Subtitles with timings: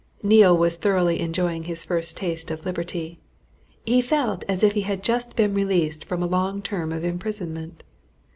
[0.23, 3.19] Neale was thoroughly enjoying his first taste of liberty.
[3.85, 7.83] He felt as if he had just been released from a long term of imprisonment.